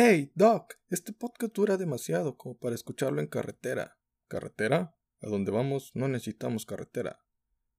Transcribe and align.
Hey, 0.00 0.30
Doc, 0.36 0.74
este 0.90 1.12
podcast 1.12 1.52
dura 1.56 1.76
demasiado 1.76 2.36
como 2.36 2.56
para 2.56 2.76
escucharlo 2.76 3.20
en 3.20 3.26
carretera. 3.26 3.98
¿Carretera? 4.28 4.96
A 5.20 5.26
donde 5.26 5.50
vamos 5.50 5.90
no 5.94 6.06
necesitamos 6.06 6.64
carretera, 6.66 7.26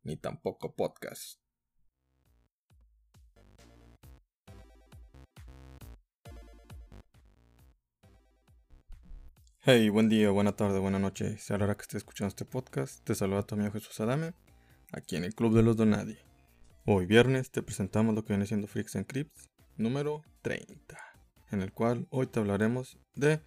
ni 0.03 0.17
tampoco 0.17 0.76
podcast. 0.76 1.40
Hey, 9.62 9.88
buen 9.88 10.10
día, 10.10 10.29
buena 10.31 10.58
tarde, 10.58 10.78
buena 10.79 10.99
noche. 10.99 11.38
A 11.47 11.58
la 11.58 11.63
hora 11.63 11.78
que 11.78 11.83
estés 11.83 11.99
escuchando 11.99 12.28
este 12.28 12.44
podcast, 12.44 13.01
te 13.06 13.15
saluda 13.15 13.44
tu 13.44 13.56
amigo 13.56 13.72
Jesús 13.72 13.97
Adame, 14.01 14.33
aquí 14.92 15.15
en 15.15 15.24
el 15.24 15.33
Club 15.33 15.56
de 15.56 15.63
los 15.63 15.78
Donadi. 15.78 16.17
Hoy 16.86 17.05
viernes 17.05 17.49
te 17.49 17.63
presentamos 17.63 18.13
lo 18.13 18.26
que 18.26 18.34
viene 18.34 18.45
siendo 18.45 18.67
Freaks 18.67 18.97
and 18.97 19.07
Crips 19.07 19.49
número 19.77 20.21
30 20.41 21.09
en 21.52 21.62
el 21.62 21.71
cual 21.71 22.08
hoy 22.09 22.27
te 22.27 22.39
hablaremos 22.39 22.98
de 23.16 23.41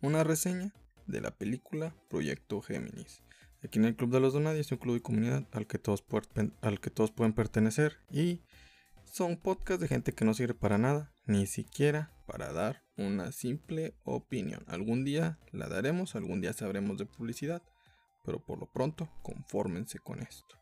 una 0.00 0.24
reseña 0.24 0.72
de 1.06 1.20
la 1.20 1.30
película 1.30 1.94
Proyecto 2.08 2.60
Géminis. 2.60 3.22
Aquí 3.62 3.78
en 3.78 3.86
el 3.86 3.96
Club 3.96 4.10
de 4.10 4.20
los 4.20 4.34
Donadies 4.34 4.66
es 4.66 4.72
un 4.72 4.78
club 4.78 4.96
y 4.96 5.00
comunidad 5.00 5.48
al 5.52 5.66
que, 5.66 5.78
todos 5.78 6.04
al 6.60 6.80
que 6.80 6.90
todos 6.90 7.12
pueden 7.12 7.32
pertenecer 7.32 7.98
y 8.10 8.42
son 9.04 9.36
podcasts 9.36 9.80
de 9.80 9.88
gente 9.88 10.12
que 10.12 10.24
no 10.24 10.34
sirve 10.34 10.54
para 10.54 10.76
nada, 10.76 11.12
ni 11.26 11.46
siquiera 11.46 12.12
para 12.26 12.52
dar 12.52 12.82
una 12.96 13.32
simple 13.32 13.94
opinión. 14.02 14.64
Algún 14.66 15.04
día 15.04 15.38
la 15.52 15.68
daremos, 15.68 16.14
algún 16.14 16.40
día 16.40 16.52
sabremos 16.52 16.98
de 16.98 17.06
publicidad, 17.06 17.62
pero 18.24 18.44
por 18.44 18.58
lo 18.58 18.70
pronto 18.70 19.08
confórmense 19.22 19.98
con 19.98 20.20
esto. 20.20 20.56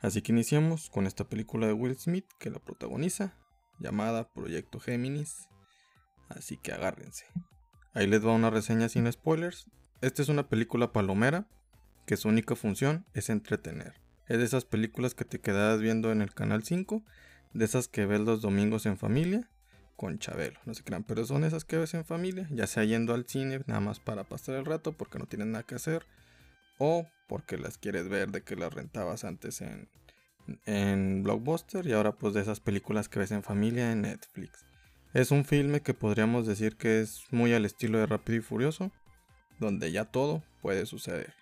Así 0.00 0.22
que 0.22 0.32
iniciamos 0.32 0.88
con 0.88 1.06
esta 1.06 1.28
película 1.28 1.66
de 1.66 1.74
Will 1.74 1.98
Smith 1.98 2.26
que 2.38 2.50
la 2.50 2.58
protagoniza, 2.58 3.36
llamada 3.78 4.32
Proyecto 4.32 4.80
Géminis, 4.80 5.48
así 6.30 6.56
que 6.56 6.72
agárrense. 6.72 7.26
Ahí 7.92 8.06
les 8.06 8.24
va 8.24 8.32
una 8.32 8.50
reseña 8.50 8.88
sin 8.88 9.10
spoilers. 9.10 9.66
Esta 10.00 10.22
es 10.22 10.28
una 10.28 10.48
película 10.48 10.92
palomera 10.92 11.46
que 12.06 12.16
su 12.16 12.28
única 12.28 12.56
función 12.56 13.04
es 13.14 13.30
entretener. 13.30 13.94
Es 14.28 14.38
de 14.38 14.44
esas 14.44 14.64
películas 14.64 15.14
que 15.14 15.24
te 15.24 15.40
quedas 15.40 15.80
viendo 15.80 16.12
en 16.12 16.22
el 16.22 16.32
canal 16.32 16.62
5, 16.62 17.02
de 17.52 17.64
esas 17.64 17.88
que 17.88 18.06
ves 18.06 18.20
los 18.20 18.42
domingos 18.42 18.86
en 18.86 18.96
familia 18.96 19.48
con 19.96 20.18
Chabelo, 20.18 20.58
no 20.64 20.72
se 20.72 20.82
crean, 20.82 21.04
pero 21.04 21.26
son 21.26 21.44
esas 21.44 21.66
que 21.66 21.76
ves 21.76 21.92
en 21.92 22.06
familia, 22.06 22.48
ya 22.50 22.66
sea 22.66 22.84
yendo 22.84 23.12
al 23.12 23.26
cine 23.26 23.60
nada 23.66 23.80
más 23.80 24.00
para 24.00 24.24
pasar 24.24 24.54
el 24.54 24.64
rato 24.64 24.92
porque 24.92 25.18
no 25.18 25.26
tienen 25.26 25.52
nada 25.52 25.64
que 25.64 25.74
hacer 25.74 26.06
o 26.78 27.06
porque 27.28 27.58
las 27.58 27.76
quieres 27.76 28.08
ver 28.08 28.30
de 28.30 28.42
que 28.42 28.56
las 28.56 28.72
rentabas 28.72 29.24
antes 29.24 29.60
en, 29.60 29.90
en 30.64 31.22
Blockbuster 31.22 31.86
y 31.86 31.92
ahora 31.92 32.12
pues 32.12 32.32
de 32.32 32.40
esas 32.40 32.60
películas 32.60 33.10
que 33.10 33.18
ves 33.18 33.30
en 33.30 33.42
familia 33.42 33.92
en 33.92 34.00
Netflix. 34.00 34.64
Es 35.12 35.32
un 35.32 35.44
filme 35.44 35.80
que 35.80 35.92
podríamos 35.92 36.46
decir 36.46 36.76
que 36.76 37.00
es 37.00 37.24
muy 37.32 37.52
al 37.52 37.64
estilo 37.64 37.98
de 37.98 38.06
Rápido 38.06 38.38
y 38.38 38.42
Furioso, 38.42 38.92
donde 39.58 39.90
ya 39.90 40.04
todo 40.04 40.44
puede 40.62 40.86
suceder. 40.86 41.34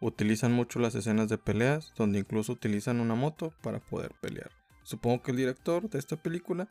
Utilizan 0.00 0.52
mucho 0.52 0.78
las 0.78 0.94
escenas 0.94 1.28
de 1.28 1.36
peleas, 1.36 1.92
donde 1.96 2.20
incluso 2.20 2.52
utilizan 2.52 3.00
una 3.00 3.16
moto 3.16 3.52
para 3.60 3.80
poder 3.80 4.12
pelear. 4.20 4.52
Supongo 4.84 5.22
que 5.22 5.32
el 5.32 5.36
director 5.36 5.90
de 5.90 5.98
esta 5.98 6.16
película 6.16 6.68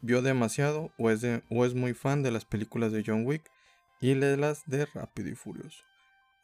vio 0.00 0.22
demasiado 0.22 0.92
o 0.96 1.10
es, 1.10 1.74
muy 1.74 1.92
fan 1.92 2.22
de 2.22 2.30
las 2.30 2.46
películas 2.46 2.90
de 2.92 3.04
John 3.06 3.26
Wick 3.26 3.50
y 4.00 4.14
de 4.14 4.38
las 4.38 4.64
de 4.66 4.86
Rápido 4.86 5.28
y 5.28 5.34
Furioso. 5.34 5.84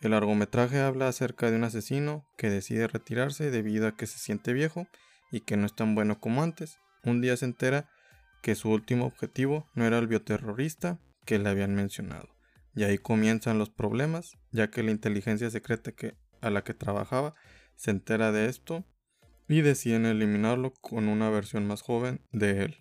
El 0.00 0.10
largometraje 0.10 0.78
habla 0.80 1.08
acerca 1.08 1.50
de 1.50 1.56
un 1.56 1.64
asesino 1.64 2.26
que 2.36 2.50
decide 2.50 2.86
retirarse 2.86 3.50
debido 3.50 3.88
a 3.88 3.96
que 3.96 4.06
se 4.06 4.18
siente 4.18 4.52
viejo 4.52 4.86
y 5.32 5.40
que 5.40 5.56
no 5.56 5.64
es 5.64 5.74
tan 5.74 5.94
bueno 5.94 6.20
como 6.20 6.42
antes. 6.42 6.76
Un 7.02 7.22
día 7.22 7.34
se 7.38 7.46
entera 7.46 7.88
que 8.42 8.54
su 8.54 8.70
último 8.70 9.06
objetivo 9.06 9.66
no 9.74 9.84
era 9.84 9.98
el 9.98 10.06
bioterrorista 10.06 11.00
que 11.24 11.38
le 11.38 11.48
habían 11.48 11.74
mencionado. 11.74 12.28
Y 12.74 12.84
ahí 12.84 12.98
comienzan 12.98 13.58
los 13.58 13.70
problemas, 13.70 14.38
ya 14.52 14.70
que 14.70 14.82
la 14.82 14.90
inteligencia 14.90 15.50
secreta 15.50 15.92
que, 15.92 16.16
a 16.40 16.50
la 16.50 16.62
que 16.62 16.74
trabajaba 16.74 17.34
se 17.76 17.90
entera 17.90 18.32
de 18.32 18.46
esto 18.46 18.84
y 19.48 19.62
deciden 19.62 20.06
eliminarlo 20.06 20.72
con 20.74 21.08
una 21.08 21.30
versión 21.30 21.66
más 21.66 21.82
joven 21.82 22.20
de 22.32 22.64
él. 22.64 22.76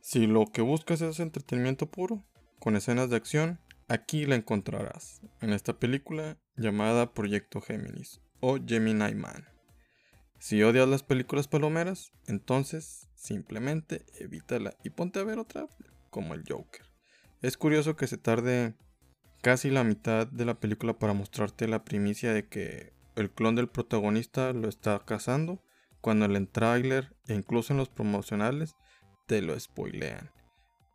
Si 0.00 0.26
lo 0.26 0.46
que 0.46 0.62
buscas 0.62 1.02
es 1.02 1.20
entretenimiento 1.20 1.90
puro, 1.90 2.24
con 2.58 2.76
escenas 2.76 3.10
de 3.10 3.16
acción, 3.16 3.60
aquí 3.88 4.24
la 4.26 4.36
encontrarás, 4.36 5.20
en 5.40 5.52
esta 5.52 5.78
película 5.78 6.38
llamada 6.56 7.12
Proyecto 7.12 7.60
Géminis 7.60 8.20
o 8.40 8.58
Gemini 8.64 9.14
Man. 9.14 9.46
Si 10.40 10.62
odias 10.62 10.88
las 10.88 11.02
películas 11.02 11.48
palomeras, 11.48 12.12
entonces 12.26 13.10
simplemente 13.14 14.06
evítala 14.18 14.74
y 14.82 14.88
ponte 14.88 15.20
a 15.20 15.24
ver 15.24 15.38
otra 15.38 15.68
como 16.08 16.32
el 16.32 16.44
Joker. 16.48 16.86
Es 17.42 17.58
curioso 17.58 17.94
que 17.94 18.06
se 18.06 18.16
tarde 18.16 18.74
casi 19.42 19.68
la 19.68 19.84
mitad 19.84 20.26
de 20.26 20.46
la 20.46 20.58
película 20.58 20.98
para 20.98 21.12
mostrarte 21.12 21.68
la 21.68 21.84
primicia 21.84 22.32
de 22.32 22.48
que 22.48 22.94
el 23.16 23.30
clon 23.30 23.54
del 23.54 23.68
protagonista 23.68 24.54
lo 24.54 24.70
está 24.70 24.98
cazando, 25.04 25.62
cuando 26.00 26.24
en 26.24 26.34
el 26.34 26.48
tráiler 26.48 27.14
e 27.28 27.34
incluso 27.34 27.74
en 27.74 27.78
los 27.78 27.90
promocionales 27.90 28.76
te 29.26 29.42
lo 29.42 29.60
spoilean. 29.60 30.30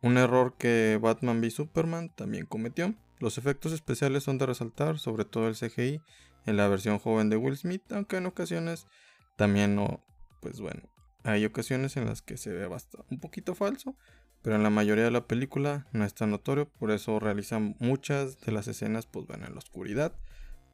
Un 0.02 0.18
error 0.18 0.56
que 0.58 0.98
Batman 1.00 1.38
v 1.38 1.50
Superman 1.50 2.12
también 2.16 2.46
cometió. 2.46 2.96
Los 3.20 3.38
efectos 3.38 3.72
especiales 3.72 4.24
son 4.24 4.38
de 4.38 4.46
resaltar, 4.46 4.98
sobre 4.98 5.24
todo 5.24 5.46
el 5.46 5.54
CGI 5.54 6.00
en 6.46 6.56
la 6.56 6.66
versión 6.66 6.98
joven 6.98 7.30
de 7.30 7.36
Will 7.36 7.56
Smith, 7.56 7.82
aunque 7.92 8.16
en 8.16 8.26
ocasiones 8.26 8.88
también 9.36 9.74
no, 9.74 10.04
pues 10.40 10.60
bueno, 10.60 10.82
hay 11.22 11.44
ocasiones 11.44 11.96
en 11.96 12.06
las 12.06 12.22
que 12.22 12.36
se 12.36 12.52
ve 12.52 12.66
bastante, 12.66 13.06
un 13.10 13.20
poquito 13.20 13.54
falso, 13.54 13.96
pero 14.42 14.56
en 14.56 14.62
la 14.62 14.70
mayoría 14.70 15.04
de 15.04 15.10
la 15.10 15.26
película 15.26 15.86
no 15.92 16.04
es 16.04 16.14
tan 16.14 16.30
notorio, 16.30 16.68
por 16.68 16.90
eso 16.90 17.18
realizan 17.18 17.76
muchas 17.78 18.40
de 18.40 18.52
las 18.52 18.68
escenas, 18.68 19.06
pues 19.06 19.26
en 19.30 19.40
la 19.40 19.58
oscuridad, 19.58 20.12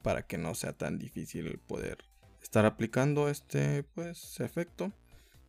para 0.03 0.27
que 0.27 0.39
no 0.39 0.55
sea 0.55 0.73
tan 0.73 0.99
difícil 0.99 1.59
poder 1.67 2.05
estar 2.43 2.67
aplicando 2.67 3.29
este, 3.29 3.83
pues, 3.83 4.41
efecto. 4.41 4.93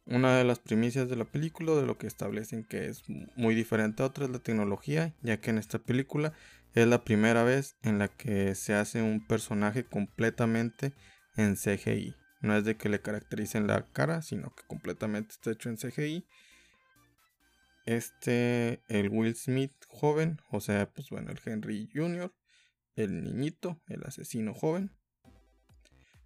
Una 0.05 0.37
de 0.37 0.43
las 0.43 0.59
primicias 0.59 1.09
de 1.09 1.15
la 1.15 1.25
película, 1.25 1.73
de 1.73 1.85
lo 1.85 1.97
que 1.97 2.07
establecen 2.07 2.65
que 2.65 2.87
es 2.87 3.03
muy 3.35 3.55
diferente 3.55 4.03
a 4.03 4.07
otras, 4.07 4.29
es 4.29 4.33
la 4.33 4.39
tecnología, 4.39 5.13
ya 5.21 5.39
que 5.39 5.49
en 5.49 5.57
esta 5.57 5.79
película 5.79 6.33
es 6.73 6.87
la 6.87 7.03
primera 7.03 7.43
vez 7.43 7.77
en 7.83 7.99
la 7.99 8.07
que 8.09 8.55
se 8.55 8.73
hace 8.73 9.01
un 9.01 9.25
personaje 9.25 9.85
completamente 9.85 10.93
en 11.35 11.55
CGI. 11.55 12.15
No 12.43 12.57
es 12.57 12.65
de 12.65 12.75
que 12.75 12.89
le 12.89 13.01
caractericen 13.01 13.67
la 13.67 13.87
cara, 13.93 14.21
sino 14.21 14.53
que 14.53 14.63
completamente 14.67 15.31
está 15.31 15.51
hecho 15.51 15.69
en 15.69 15.77
CGI. 15.77 16.27
Este, 17.85 18.83
el 18.89 19.07
Will 19.09 19.33
Smith 19.33 19.71
joven, 19.87 20.41
o 20.51 20.59
sea, 20.59 20.91
pues 20.91 21.09
bueno, 21.09 21.31
el 21.31 21.39
Henry 21.43 21.89
Jr., 21.93 22.33
el 22.97 23.23
niñito, 23.23 23.81
el 23.87 24.03
asesino 24.03 24.53
joven. 24.53 24.91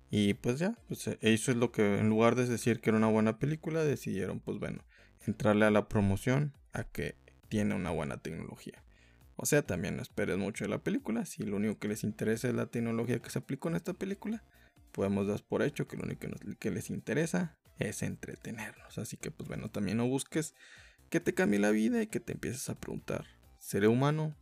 Y 0.09 0.33
pues 0.33 0.57
ya, 0.57 0.75
pues 0.87 1.07
eh, 1.07 1.19
eso 1.21 1.51
es 1.51 1.57
lo 1.57 1.71
que 1.71 1.99
en 1.99 2.09
lugar 2.09 2.33
de 2.33 2.47
decir 2.47 2.81
que 2.81 2.89
era 2.89 2.97
una 2.97 3.11
buena 3.11 3.37
película, 3.37 3.83
decidieron 3.83 4.39
pues 4.39 4.57
bueno, 4.57 4.83
entrarle 5.27 5.65
a 5.65 5.71
la 5.71 5.87
promoción 5.87 6.53
a 6.73 6.83
que 6.83 7.15
tiene 7.47 7.75
una 7.75 7.91
buena 7.91 8.17
tecnología. 8.17 8.83
O 9.35 9.45
sea, 9.45 9.61
también 9.61 9.97
no 9.97 10.01
esperes 10.01 10.37
mucho 10.37 10.65
de 10.65 10.69
la 10.69 10.79
película, 10.79 11.25
si 11.25 11.43
lo 11.43 11.57
único 11.57 11.77
que 11.77 11.89
les 11.89 12.03
interesa 12.03 12.47
es 12.47 12.55
la 12.55 12.65
tecnología 12.65 13.19
que 13.19 13.29
se 13.29 13.37
aplicó 13.37 13.69
en 13.69 13.75
esta 13.75 13.93
película, 13.93 14.43
podemos 14.97 15.27
dar 15.27 15.43
por 15.43 15.61
hecho 15.61 15.87
que 15.87 15.95
lo 15.95 16.05
único 16.05 16.27
que 16.59 16.71
les 16.71 16.89
interesa 16.89 17.55
es 17.77 18.01
entretenernos. 18.01 18.97
Así 18.97 19.15
que 19.15 19.29
pues 19.29 19.47
bueno, 19.47 19.69
también 19.69 19.97
no 19.97 20.07
busques 20.07 20.55
que 21.11 21.19
te 21.19 21.35
cambie 21.35 21.59
la 21.59 21.69
vida 21.69 22.01
y 22.01 22.07
que 22.07 22.19
te 22.19 22.33
empieces 22.33 22.67
a 22.67 22.79
preguntar, 22.79 23.25
¿seré 23.59 23.87
humano? 23.87 24.35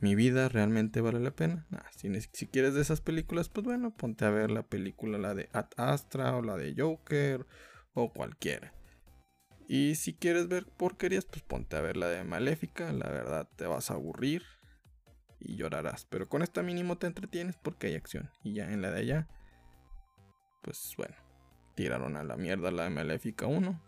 ¿Mi 0.00 0.16
vida 0.16 0.48
realmente 0.48 1.00
vale 1.00 1.20
la 1.20 1.30
pena? 1.30 1.68
si, 1.96 2.10
si, 2.32 2.48
quieres 2.48 2.74
de 2.74 2.80
esas 2.80 3.00
películas, 3.02 3.48
pues 3.48 3.64
bueno, 3.64 3.94
ponte 3.96 4.24
a 4.24 4.30
ver 4.30 4.50
la 4.50 4.64
película, 4.64 5.16
la 5.16 5.32
de 5.32 5.48
Ad 5.52 5.68
Astra 5.76 6.34
o 6.34 6.42
la 6.42 6.56
de 6.56 6.74
Joker 6.76 7.46
o 7.92 8.12
cualquiera. 8.12 8.74
Y 9.68 9.94
si 9.94 10.12
quieres 10.12 10.48
ver 10.48 10.66
porquerías, 10.66 11.24
pues 11.24 11.42
ponte 11.42 11.76
a 11.76 11.80
ver 11.82 11.96
la 11.96 12.08
de 12.08 12.24
Maléfica, 12.24 12.92
la 12.92 13.08
verdad 13.10 13.48
te 13.54 13.68
vas 13.68 13.92
a 13.92 13.94
aburrir 13.94 14.42
y 15.38 15.54
llorarás. 15.54 16.04
Pero 16.06 16.28
con 16.28 16.42
esta 16.42 16.64
mínimo 16.64 16.98
te 16.98 17.06
entretienes 17.06 17.54
porque 17.62 17.86
hay 17.86 17.94
acción. 17.94 18.28
Y 18.42 18.54
ya 18.54 18.72
en 18.72 18.82
la 18.82 18.90
de 18.90 18.98
allá 18.98 19.28
pues 20.64 20.94
bueno, 20.96 21.14
tiraron 21.74 22.16
a 22.16 22.24
la 22.24 22.36
mierda 22.36 22.70
la 22.70 22.88
Maléfica 22.88 23.46
1. 23.46 23.80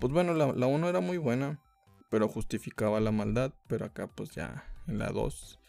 Pues 0.00 0.12
bueno, 0.12 0.34
la, 0.34 0.66
1 0.66 0.88
era 0.88 1.00
muy 1.00 1.16
buena, 1.16 1.62
pero 2.10 2.28
justificaba 2.28 3.00
la 3.00 3.12
maldad, 3.12 3.54
pero 3.68 3.86
acá 3.86 4.08
pues 4.08 4.30
ya 4.30 4.64
en 4.88 4.98
la 4.98 5.10
2... 5.10 5.60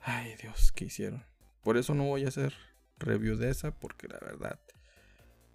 Ay 0.00 0.36
Dios, 0.40 0.70
¿qué 0.72 0.84
hicieron? 0.84 1.24
Por 1.64 1.78
eso 1.78 1.94
no 1.94 2.04
voy 2.04 2.26
a 2.26 2.28
hacer 2.28 2.52
review 2.98 3.36
de 3.36 3.50
esa, 3.50 3.72
porque 3.72 4.08
la 4.08 4.18
verdad... 4.20 4.60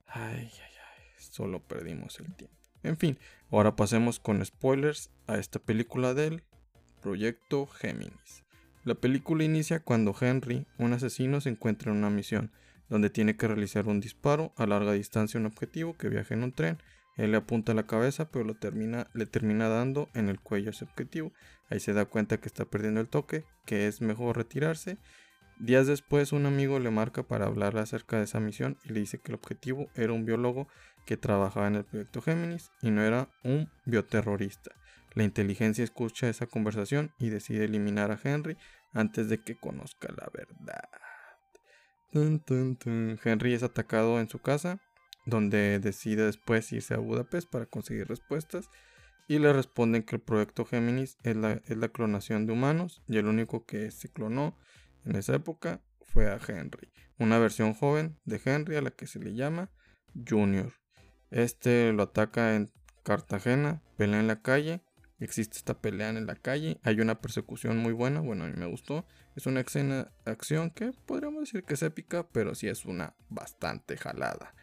Ay, 0.07 0.51
ay, 0.51 0.73
ay, 0.97 1.05
solo 1.17 1.61
perdimos 1.65 2.19
el 2.19 2.35
tiempo. 2.35 2.57
En 2.83 2.97
fin, 2.97 3.19
ahora 3.51 3.75
pasemos 3.75 4.19
con 4.19 4.43
spoilers 4.43 5.11
a 5.27 5.37
esta 5.37 5.59
película 5.59 6.15
del 6.15 6.43
Proyecto 7.01 7.67
Géminis. 7.67 8.43
La 8.83 8.95
película 8.95 9.43
inicia 9.43 9.79
cuando 9.79 10.15
Henry, 10.19 10.65
un 10.79 10.93
asesino, 10.93 11.39
se 11.39 11.49
encuentra 11.49 11.91
en 11.91 11.99
una 11.99 12.09
misión 12.09 12.51
donde 12.91 13.09
tiene 13.09 13.37
que 13.37 13.47
realizar 13.47 13.87
un 13.87 14.01
disparo 14.01 14.53
a 14.57 14.67
larga 14.67 14.91
distancia 14.91 15.37
a 15.37 15.41
un 15.41 15.47
objetivo 15.47 15.97
que 15.97 16.09
viaja 16.09 16.33
en 16.33 16.43
un 16.43 16.51
tren 16.51 16.77
Él 17.15 17.31
le 17.31 17.37
apunta 17.37 17.71
a 17.71 17.75
la 17.75 17.87
cabeza, 17.87 18.29
pero 18.29 18.43
lo 18.43 18.55
termina, 18.55 19.07
le 19.13 19.25
termina 19.25 19.69
dando 19.69 20.09
en 20.13 20.27
el 20.27 20.39
cuello 20.41 20.71
ese 20.71 20.83
objetivo. 20.83 21.31
Ahí 21.69 21.79
se 21.79 21.93
da 21.93 22.05
cuenta 22.05 22.37
que 22.37 22.47
está 22.47 22.65
perdiendo 22.65 22.99
el 22.99 23.07
toque, 23.07 23.45
que 23.65 23.87
es 23.87 24.01
mejor 24.01 24.35
retirarse. 24.35 24.97
Días 25.57 25.87
después 25.87 26.33
un 26.33 26.45
amigo 26.45 26.79
le 26.79 26.91
marca 26.91 27.23
para 27.23 27.45
hablarle 27.45 27.79
acerca 27.79 28.17
de 28.17 28.25
esa 28.25 28.39
misión 28.39 28.77
y 28.83 28.89
le 28.89 28.99
dice 28.99 29.19
que 29.19 29.31
el 29.31 29.35
objetivo 29.35 29.87
era 29.95 30.11
un 30.11 30.25
biólogo 30.25 30.67
que 31.05 31.17
trabajaba 31.17 31.67
en 31.67 31.75
el 31.75 31.85
proyecto 31.85 32.21
Géminis 32.21 32.71
y 32.81 32.91
no 32.91 33.03
era 33.03 33.29
un 33.43 33.69
bioterrorista. 33.85 34.71
La 35.13 35.23
inteligencia 35.23 35.83
escucha 35.83 36.27
esa 36.27 36.47
conversación 36.47 37.13
y 37.19 37.29
decide 37.29 37.65
eliminar 37.65 38.11
a 38.11 38.19
Henry 38.21 38.57
antes 38.93 39.29
de 39.29 39.41
que 39.41 39.55
conozca 39.55 40.09
la 40.09 40.29
verdad. 40.33 40.89
Henry 42.13 43.53
es 43.53 43.63
atacado 43.63 44.19
en 44.19 44.29
su 44.29 44.39
casa, 44.39 44.79
donde 45.25 45.79
decide 45.79 46.25
después 46.25 46.71
irse 46.71 46.93
a 46.93 46.97
Budapest 46.97 47.49
para 47.49 47.65
conseguir 47.65 48.07
respuestas 48.07 48.69
y 49.27 49.39
le 49.39 49.53
responden 49.53 50.03
que 50.03 50.15
el 50.15 50.21
proyecto 50.21 50.65
Géminis 50.65 51.17
es 51.23 51.35
la, 51.35 51.53
es 51.53 51.77
la 51.77 51.89
clonación 51.89 52.45
de 52.45 52.53
humanos 52.53 53.01
y 53.07 53.17
el 53.17 53.27
único 53.27 53.65
que 53.65 53.91
se 53.91 54.09
clonó 54.09 54.57
en 55.05 55.15
esa 55.15 55.35
época 55.35 55.81
fue 56.01 56.29
a 56.29 56.39
Henry, 56.45 56.91
una 57.17 57.39
versión 57.39 57.73
joven 57.73 58.19
de 58.25 58.41
Henry 58.43 58.75
a 58.75 58.81
la 58.81 58.91
que 58.91 59.07
se 59.07 59.19
le 59.19 59.33
llama 59.33 59.71
Junior. 60.27 60.73
Este 61.29 61.93
lo 61.93 62.03
ataca 62.03 62.55
en 62.55 62.71
Cartagena, 63.03 63.81
pelea 63.97 64.19
en 64.19 64.27
la 64.27 64.41
calle 64.41 64.81
existe 65.23 65.57
esta 65.57 65.79
pelea 65.79 66.09
en 66.09 66.25
la 66.25 66.35
calle, 66.35 66.79
hay 66.83 66.99
una 66.99 67.21
persecución 67.21 67.77
muy 67.77 67.93
buena, 67.93 68.19
bueno, 68.19 68.43
a 68.43 68.47
mí 68.47 68.53
me 68.55 68.65
gustó, 68.65 69.05
es 69.35 69.45
una 69.45 69.61
escena 69.61 70.11
acción 70.25 70.71
que 70.71 70.91
podríamos 71.05 71.41
decir 71.41 71.63
que 71.63 71.75
es 71.75 71.83
épica, 71.83 72.27
pero 72.31 72.55
sí 72.55 72.67
es 72.67 72.85
una 72.85 73.15
bastante 73.29 73.97
jalada. 73.97 74.53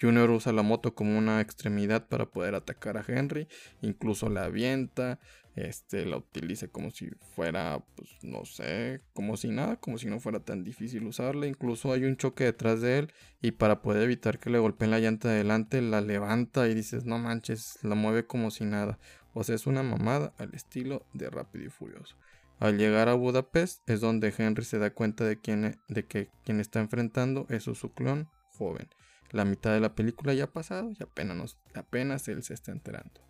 Junior 0.00 0.30
usa 0.30 0.52
la 0.52 0.62
moto 0.62 0.94
como 0.94 1.16
una 1.16 1.40
extremidad 1.40 2.08
para 2.08 2.26
poder 2.26 2.54
atacar 2.56 2.96
a 2.96 3.04
Henry, 3.06 3.46
incluso 3.82 4.28
la 4.28 4.44
avienta, 4.44 5.20
este, 5.54 6.06
la 6.06 6.16
utiliza 6.16 6.66
como 6.68 6.90
si 6.90 7.10
fuera, 7.34 7.84
pues 7.94 8.10
no 8.22 8.44
sé, 8.44 9.00
como 9.12 9.36
si 9.36 9.48
nada, 9.48 9.76
como 9.76 9.98
si 9.98 10.08
no 10.08 10.18
fuera 10.18 10.40
tan 10.40 10.64
difícil 10.64 11.06
usarla, 11.06 11.46
incluso 11.46 11.92
hay 11.92 12.04
un 12.04 12.16
choque 12.16 12.44
detrás 12.44 12.80
de 12.80 12.98
él 12.98 13.12
y 13.42 13.52
para 13.52 13.82
poder 13.82 14.02
evitar 14.02 14.38
que 14.38 14.50
le 14.50 14.58
golpeen 14.58 14.90
la 14.90 14.98
llanta 14.98 15.28
de 15.28 15.34
adelante, 15.34 15.80
la 15.82 16.00
levanta 16.00 16.68
y 16.68 16.74
dices, 16.74 17.04
no 17.04 17.18
manches, 17.18 17.78
la 17.82 17.94
mueve 17.94 18.26
como 18.26 18.50
si 18.50 18.64
nada. 18.64 18.98
O 19.34 19.44
sea, 19.44 19.54
es 19.54 19.66
una 19.66 19.82
mamada 19.82 20.34
al 20.38 20.54
estilo 20.54 21.06
de 21.12 21.30
Rápido 21.30 21.64
y 21.64 21.70
Furioso. 21.70 22.16
Al 22.58 22.78
llegar 22.78 23.08
a 23.08 23.14
Budapest 23.14 23.88
es 23.88 24.00
donde 24.00 24.32
Henry 24.36 24.64
se 24.64 24.78
da 24.78 24.90
cuenta 24.90 25.24
de, 25.24 25.40
quién, 25.40 25.80
de 25.88 26.06
que 26.06 26.30
quien 26.44 26.60
está 26.60 26.80
enfrentando 26.80 27.46
es 27.48 27.64
su 27.64 27.92
clon 27.92 28.28
joven. 28.50 28.88
La 29.30 29.44
mitad 29.44 29.72
de 29.72 29.80
la 29.80 29.94
película 29.94 30.34
ya 30.34 30.44
ha 30.44 30.52
pasado 30.52 30.92
y 30.92 31.02
apenas, 31.02 31.58
apenas 31.74 32.28
él 32.28 32.42
se 32.42 32.54
está 32.54 32.70
enterando. 32.70 33.20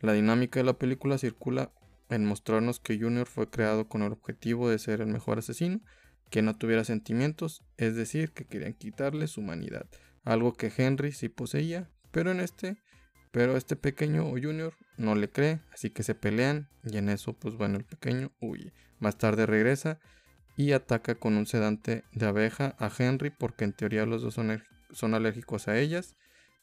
La 0.00 0.12
dinámica 0.12 0.60
de 0.60 0.64
la 0.64 0.78
película 0.78 1.18
circula 1.18 1.72
en 2.08 2.24
mostrarnos 2.24 2.80
que 2.80 2.98
Junior 2.98 3.26
fue 3.26 3.50
creado 3.50 3.88
con 3.88 4.02
el 4.02 4.12
objetivo 4.12 4.68
de 4.68 4.78
ser 4.78 5.00
el 5.00 5.08
mejor 5.08 5.38
asesino, 5.38 5.80
que 6.30 6.42
no 6.42 6.56
tuviera 6.56 6.84
sentimientos, 6.84 7.64
es 7.76 7.96
decir, 7.96 8.32
que 8.32 8.44
querían 8.44 8.74
quitarle 8.74 9.26
su 9.26 9.40
humanidad, 9.40 9.86
algo 10.24 10.52
que 10.52 10.72
Henry 10.76 11.12
sí 11.12 11.28
poseía, 11.28 11.90
pero 12.10 12.30
en 12.30 12.40
este 12.40 12.78
pero 13.38 13.56
este 13.56 13.76
pequeño 13.76 14.26
o 14.26 14.30
Junior 14.30 14.74
no 14.96 15.14
le 15.14 15.30
cree, 15.30 15.60
así 15.72 15.90
que 15.90 16.02
se 16.02 16.16
pelean 16.16 16.68
y 16.82 16.98
en 16.98 17.08
eso 17.08 17.34
pues 17.34 17.54
bueno 17.54 17.78
el 17.78 17.84
pequeño 17.84 18.32
huye. 18.40 18.72
Más 18.98 19.16
tarde 19.16 19.46
regresa 19.46 20.00
y 20.56 20.72
ataca 20.72 21.14
con 21.14 21.36
un 21.36 21.46
sedante 21.46 22.02
de 22.10 22.26
abeja 22.26 22.74
a 22.80 22.90
Henry 22.98 23.30
porque 23.30 23.62
en 23.62 23.74
teoría 23.74 24.06
los 24.06 24.22
dos 24.22 24.34
son, 24.34 25.14
alérgicos 25.14 25.68
a 25.68 25.78
ellas 25.78 26.16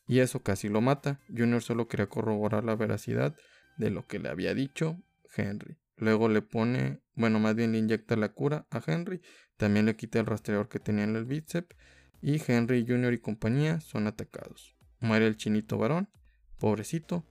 y 0.06 0.19
eso 0.19 0.44
casi 0.44 0.68
lo 0.68 0.81
mata. 0.81 1.22
Junior 1.30 1.63
solo 1.63 1.88
quería 1.88 2.07
corroborar 2.07 2.66
la 2.66 2.75
veracidad 2.75 3.38
de 3.77 3.89
lo 3.89 4.06
que 4.06 4.19
le 4.19 4.27
había 4.27 4.54
dicho 4.54 5.01
Henry. 5.33 5.77
Luego 5.95 6.27
le 6.27 6.42
pone, 6.42 7.00
bueno, 7.13 7.39
más 7.39 7.56
bien 7.56 7.72
le 7.72 7.77
inyecta 7.77 8.18
la 8.18 8.33
cura 8.33 8.68
a 8.69 8.81
Henry. 8.86 9.22
También 9.56 9.86
le 9.86 9.95
quita 9.95 10.19
el 10.19 10.25
rastreador 10.25 10.68
que 10.68 10.80
tenía 10.80 11.06
en 11.06 11.16
el 11.16 11.24
bíceps. 11.24 11.74
Y 12.22 12.42
Henry, 12.45 12.86
Junior 12.86 13.13
y 13.13 13.19
compañía 13.19 13.80
son 13.80 14.07
atacados. 14.07 14.75
Muere 15.00 15.25
el 15.25 15.38
chinito 15.38 15.77
varón 15.77 16.10
Pobrecito, 16.59 17.25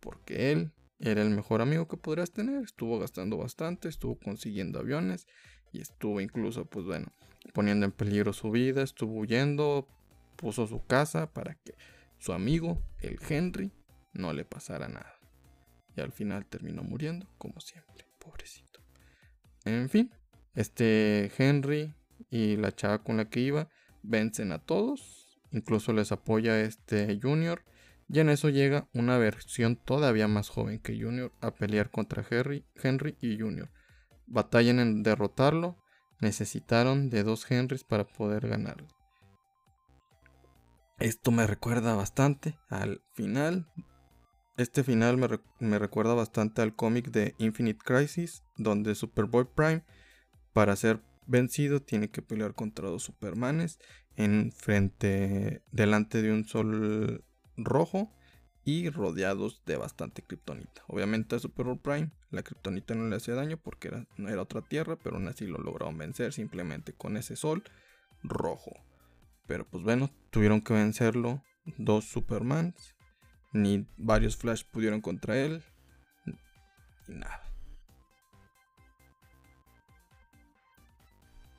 porque 0.00 0.52
él 0.52 0.72
era 0.98 1.22
el 1.22 1.30
mejor 1.30 1.60
amigo 1.60 1.88
que 1.88 1.96
podrías 1.96 2.32
tener. 2.32 2.62
Estuvo 2.62 2.98
gastando 2.98 3.36
bastante, 3.36 3.88
estuvo 3.88 4.18
consiguiendo 4.18 4.78
aviones 4.78 5.26
y 5.72 5.80
estuvo 5.80 6.20
incluso, 6.20 6.66
pues 6.66 6.86
bueno, 6.86 7.06
poniendo 7.52 7.86
en 7.86 7.92
peligro 7.92 8.32
su 8.32 8.50
vida, 8.50 8.82
estuvo 8.82 9.18
huyendo, 9.18 9.88
puso 10.36 10.66
su 10.66 10.84
casa 10.84 11.32
para 11.32 11.54
que 11.54 11.74
su 12.18 12.32
amigo, 12.32 12.82
el 13.00 13.18
Henry, 13.28 13.72
no 14.12 14.32
le 14.32 14.44
pasara 14.44 14.88
nada. 14.88 15.18
Y 15.96 16.00
al 16.00 16.12
final 16.12 16.46
terminó 16.46 16.82
muriendo, 16.82 17.28
como 17.38 17.60
siempre, 17.60 18.06
pobrecito. 18.18 18.80
En 19.64 19.88
fin, 19.88 20.10
este 20.54 21.30
Henry 21.36 21.94
y 22.30 22.56
la 22.56 22.72
chava 22.72 23.02
con 23.02 23.16
la 23.16 23.28
que 23.28 23.40
iba 23.40 23.68
vencen 24.02 24.52
a 24.52 24.58
todos, 24.58 25.38
incluso 25.50 25.92
les 25.92 26.12
apoya 26.12 26.60
este 26.60 27.18
Junior 27.20 27.64
y 28.08 28.20
en 28.20 28.28
eso 28.28 28.48
llega 28.50 28.88
una 28.92 29.18
versión 29.18 29.76
todavía 29.76 30.28
más 30.28 30.48
joven 30.48 30.78
que 30.78 31.00
Junior 31.00 31.32
a 31.40 31.52
pelear 31.52 31.90
contra 31.90 32.24
Henry, 32.28 32.64
Henry 32.74 33.16
y 33.20 33.38
Junior. 33.38 33.70
Batallan 34.26 34.78
en 34.78 35.02
derrotarlo, 35.02 35.78
necesitaron 36.20 37.10
de 37.10 37.22
dos 37.22 37.50
Henrys 37.50 37.84
para 37.84 38.06
poder 38.06 38.48
ganarlo. 38.48 38.88
Esto 40.98 41.30
me 41.30 41.46
recuerda 41.46 41.94
bastante 41.94 42.58
al 42.68 43.02
final. 43.14 43.66
Este 44.56 44.84
final 44.84 45.16
me, 45.16 45.28
me 45.58 45.78
recuerda 45.78 46.14
bastante 46.14 46.62
al 46.62 46.76
cómic 46.76 47.10
de 47.10 47.34
Infinite 47.38 47.80
Crisis, 47.84 48.44
donde 48.56 48.94
Superboy 48.94 49.46
Prime, 49.54 49.84
para 50.52 50.76
ser 50.76 51.02
vencido, 51.26 51.80
tiene 51.80 52.10
que 52.10 52.22
pelear 52.22 52.54
contra 52.54 52.88
dos 52.88 53.02
Supermanes 53.02 53.78
en 54.16 54.52
frente, 54.52 55.62
delante 55.72 56.22
de 56.22 56.32
un 56.32 56.44
sol 56.44 57.24
rojo 57.56 58.10
y 58.64 58.88
rodeados 58.88 59.62
de 59.66 59.76
bastante 59.76 60.22
kriptonita. 60.22 60.82
Obviamente 60.88 61.36
a 61.36 61.38
Super 61.38 61.66
Prime 61.78 62.10
la 62.30 62.42
kriptonita 62.42 62.94
no 62.94 63.08
le 63.08 63.16
hacía 63.16 63.34
daño 63.34 63.58
porque 63.58 63.88
era, 63.88 64.06
era 64.16 64.42
otra 64.42 64.62
tierra, 64.62 64.96
pero 64.96 65.16
aún 65.16 65.28
así 65.28 65.46
lo 65.46 65.58
lograron 65.58 65.98
vencer 65.98 66.32
simplemente 66.32 66.92
con 66.92 67.16
ese 67.16 67.36
sol 67.36 67.62
rojo. 68.22 68.72
Pero 69.46 69.66
pues 69.66 69.84
bueno, 69.84 70.10
tuvieron 70.30 70.62
que 70.62 70.72
vencerlo 70.72 71.42
dos 71.76 72.06
Supermans, 72.06 72.94
ni 73.52 73.86
varios 73.96 74.36
Flash 74.36 74.64
pudieron 74.64 75.00
contra 75.00 75.38
él, 75.38 75.62
y 77.06 77.12
nada. 77.12 77.42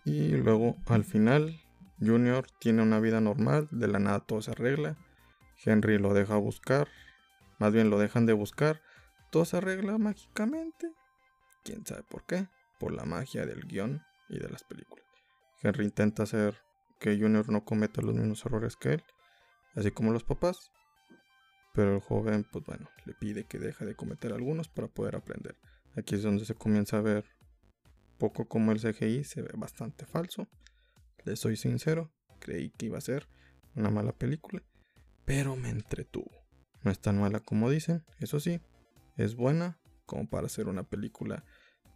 Y 0.03 0.31
luego 0.31 0.75
al 0.87 1.03
final, 1.03 1.59
Junior 1.99 2.47
tiene 2.59 2.81
una 2.81 2.99
vida 2.99 3.21
normal, 3.21 3.67
de 3.71 3.87
la 3.87 3.99
nada 3.99 4.19
todo 4.19 4.41
se 4.41 4.51
arregla 4.51 4.97
Henry 5.65 5.97
lo 5.97 6.13
deja 6.13 6.35
buscar, 6.37 6.87
más 7.57 7.73
bien 7.73 7.89
lo 7.89 7.97
dejan 7.97 8.25
de 8.25 8.33
buscar, 8.33 8.81
todo 9.31 9.45
se 9.45 9.57
arregla 9.57 9.97
mágicamente. 9.97 10.91
¿Quién 11.63 11.85
sabe 11.85 12.03
por 12.03 12.25
qué? 12.25 12.47
Por 12.79 12.93
la 12.93 13.05
magia 13.05 13.45
del 13.45 13.61
guion 13.65 14.03
y 14.29 14.37
de 14.37 14.49
las 14.49 14.63
películas. 14.63 15.05
Henry 15.63 15.85
intenta 15.85 16.23
hacer 16.23 16.55
que 16.99 17.17
Junior 17.19 17.49
no 17.49 17.65
cometa 17.65 18.01
los 18.01 18.13
mismos 18.13 18.45
errores 18.45 18.75
que 18.75 18.93
él, 18.93 19.03
así 19.75 19.89
como 19.89 20.13
los 20.13 20.23
papás. 20.23 20.71
Pero 21.73 21.95
el 21.95 22.01
joven, 22.01 22.45
pues 22.49 22.63
bueno, 22.65 22.87
le 23.05 23.13
pide 23.15 23.45
que 23.45 23.57
deje 23.57 23.85
de 23.85 23.95
cometer 23.95 24.31
algunos 24.31 24.69
para 24.69 24.87
poder 24.87 25.15
aprender. 25.15 25.57
Aquí 25.97 26.15
es 26.15 26.23
donde 26.23 26.45
se 26.45 26.55
comienza 26.55 26.97
a 26.97 27.01
ver 27.01 27.25
poco 28.17 28.47
como 28.47 28.71
el 28.71 28.79
CGI 28.79 29.23
se 29.23 29.41
ve 29.41 29.51
bastante 29.55 30.05
falso. 30.05 30.47
Le 31.23 31.35
soy 31.35 31.57
sincero, 31.57 32.13
creí 32.39 32.69
que 32.69 32.85
iba 32.85 32.97
a 32.97 33.01
ser 33.01 33.27
una 33.75 33.89
mala 33.89 34.13
película 34.13 34.61
pero 35.25 35.55
me 35.55 35.69
entretuvo. 35.69 36.31
No 36.83 36.91
es 36.91 36.99
tan 36.99 37.19
mala 37.19 37.39
como 37.39 37.69
dicen, 37.69 38.05
eso 38.19 38.39
sí, 38.39 38.61
es 39.17 39.35
buena 39.35 39.79
como 40.05 40.29
para 40.29 40.45
hacer 40.45 40.67
una 40.67 40.83
película 40.83 41.43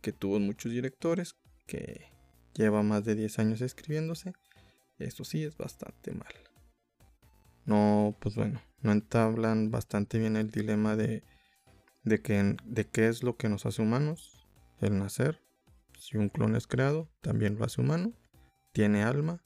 que 0.02 0.12
tuvo 0.12 0.40
muchos 0.40 0.72
directores, 0.72 1.36
que 1.68 2.12
lleva 2.56 2.82
más 2.82 3.06
de 3.06 3.16
10 3.16 3.40
años 3.40 3.62
escribiéndose. 3.62 4.34
Eso 4.98 5.24
sí 5.24 5.44
es 5.44 5.56
bastante 5.58 6.12
mal. 6.12 6.34
No, 7.66 8.18
pues 8.20 8.36
bueno, 8.36 8.62
no 8.82 8.92
entablan 8.92 9.70
bastante 9.70 10.18
bien 10.18 10.36
el 10.36 10.50
dilema 10.50 10.96
de, 10.96 11.24
de, 12.04 12.22
que, 12.22 12.58
de 12.66 12.88
qué 12.88 13.08
es 13.08 13.22
lo 13.22 13.38
que 13.38 13.48
nos 13.48 13.66
hace 13.68 13.82
humanos. 13.82 14.48
El 14.82 14.98
nacer, 14.98 15.40
si 16.00 16.18
un 16.18 16.30
clon 16.30 16.56
es 16.56 16.66
creado, 16.66 17.10
también 17.22 17.58
lo 17.58 17.66
hace 17.66 17.82
humano. 17.82 18.14
Tiene 18.72 19.04
alma. 19.04 19.44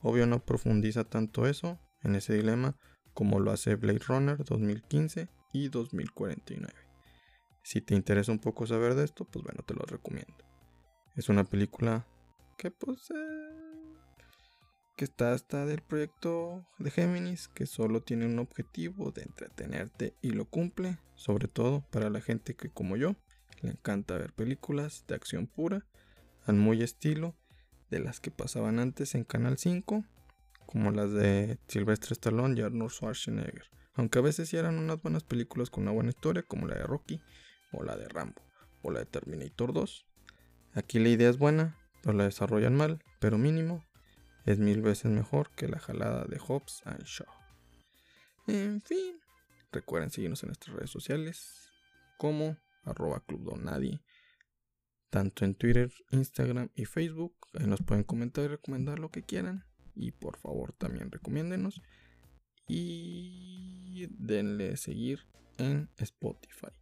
Obvio 0.00 0.26
no 0.26 0.44
profundiza 0.44 1.04
tanto 1.04 1.46
eso 1.46 1.78
en 2.02 2.14
ese 2.14 2.34
dilema 2.34 2.76
como 3.14 3.40
lo 3.40 3.50
hace 3.50 3.74
Blade 3.76 4.00
Runner 4.06 4.44
2015 4.44 5.28
y 5.52 5.68
2049. 5.68 6.72
Si 7.62 7.80
te 7.80 7.94
interesa 7.94 8.32
un 8.32 8.38
poco 8.38 8.66
saber 8.66 8.94
de 8.94 9.04
esto, 9.04 9.24
pues 9.24 9.44
bueno, 9.44 9.62
te 9.64 9.74
lo 9.74 9.82
recomiendo. 9.86 10.34
Es 11.16 11.28
una 11.28 11.44
película 11.44 12.06
que 12.56 12.70
pues... 12.70 13.10
Eh, 13.10 13.62
que 14.96 15.04
está 15.04 15.32
hasta 15.32 15.64
del 15.64 15.80
proyecto 15.80 16.66
de 16.78 16.90
Géminis, 16.90 17.48
que 17.48 17.66
solo 17.66 18.02
tiene 18.02 18.26
un 18.26 18.38
objetivo 18.38 19.10
de 19.10 19.22
entretenerte 19.22 20.14
y 20.20 20.30
lo 20.30 20.44
cumple, 20.44 20.98
sobre 21.14 21.48
todo 21.48 21.82
para 21.90 22.10
la 22.10 22.20
gente 22.20 22.54
que 22.54 22.68
como 22.68 22.96
yo 22.96 23.16
le 23.62 23.70
encanta 23.70 24.18
ver 24.18 24.32
películas 24.32 25.04
de 25.08 25.14
acción 25.14 25.46
pura, 25.46 25.86
al 26.44 26.56
muy 26.56 26.82
estilo 26.82 27.34
de 27.90 28.00
las 28.00 28.20
que 28.20 28.30
pasaban 28.30 28.78
antes 28.78 29.14
en 29.14 29.24
Canal 29.24 29.58
5, 29.58 30.04
como 30.72 30.90
las 30.90 31.12
de 31.12 31.58
Sylvester 31.68 32.12
Stallone 32.12 32.58
y 32.58 32.62
Arnold 32.62 32.90
Schwarzenegger, 32.90 33.66
aunque 33.92 34.20
a 34.20 34.22
veces 34.22 34.48
sí 34.48 34.56
eran 34.56 34.78
unas 34.78 35.02
buenas 35.02 35.22
películas 35.22 35.68
con 35.68 35.82
una 35.82 35.92
buena 35.92 36.08
historia, 36.08 36.42
como 36.44 36.66
la 36.66 36.76
de 36.76 36.84
Rocky, 36.84 37.20
o 37.72 37.84
la 37.84 37.94
de 37.94 38.08
Rambo, 38.08 38.40
o 38.80 38.90
la 38.90 39.00
de 39.00 39.04
Terminator 39.04 39.74
2. 39.74 40.06
Aquí 40.72 40.98
la 40.98 41.10
idea 41.10 41.28
es 41.28 41.36
buena, 41.36 41.78
pero 42.00 42.16
la 42.16 42.24
desarrollan 42.24 42.74
mal, 42.74 43.04
pero 43.20 43.36
mínimo 43.36 43.84
es 44.46 44.60
mil 44.60 44.80
veces 44.80 45.10
mejor 45.10 45.50
que 45.50 45.68
la 45.68 45.78
jalada 45.78 46.24
de 46.24 46.38
Hobbs 46.38 46.80
and 46.86 47.04
Shaw. 47.04 47.28
En 48.46 48.80
fin, 48.80 49.20
recuerden 49.72 50.10
seguirnos 50.10 50.42
en 50.42 50.48
nuestras 50.48 50.74
redes 50.74 50.90
sociales 50.90 51.70
como 52.16 52.56
arroba 52.84 53.22
Club 53.26 53.44
Donadie, 53.44 54.00
tanto 55.10 55.44
en 55.44 55.54
Twitter, 55.54 55.92
Instagram 56.12 56.70
y 56.74 56.86
Facebook. 56.86 57.36
Ahí 57.52 57.66
nos 57.66 57.82
pueden 57.82 58.04
comentar 58.04 58.44
y 58.44 58.48
recomendar 58.48 58.98
lo 58.98 59.10
que 59.10 59.22
quieran. 59.22 59.66
Y 59.94 60.12
por 60.12 60.38
favor 60.38 60.72
también 60.72 61.10
recomiéndenos. 61.10 61.80
Y 62.66 64.06
denle 64.10 64.76
seguir 64.76 65.26
en 65.58 65.90
Spotify. 65.98 66.72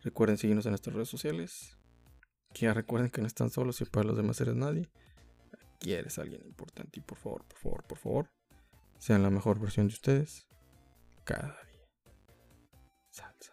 Recuerden 0.00 0.38
seguirnos 0.38 0.66
en 0.66 0.72
nuestras 0.72 0.94
redes 0.94 1.08
sociales. 1.08 1.76
Que 2.52 2.66
ya 2.66 2.74
recuerden 2.74 3.10
que 3.10 3.20
no 3.20 3.26
están 3.26 3.50
solos 3.50 3.80
y 3.80 3.84
para 3.84 4.06
los 4.06 4.16
demás 4.16 4.40
eres 4.40 4.54
nadie 4.54 4.90
quieres 5.84 6.18
a 6.18 6.22
alguien 6.22 6.42
importante 6.46 6.98
y 6.98 7.02
por 7.02 7.18
favor, 7.18 7.44
por 7.44 7.58
favor, 7.58 7.86
por 7.86 7.98
favor, 7.98 8.32
sean 8.98 9.22
la 9.22 9.28
mejor 9.28 9.60
versión 9.60 9.88
de 9.88 9.92
ustedes 9.92 10.46
cada 11.24 11.58
día. 11.66 11.86
Salsa. 13.10 13.52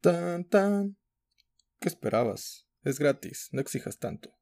Tan 0.00 0.44
tan. 0.44 0.96
¿Qué 1.78 1.88
esperabas? 1.88 2.66
Es 2.82 2.98
gratis, 2.98 3.48
no 3.52 3.60
exijas 3.60 3.98
tanto. 3.98 4.39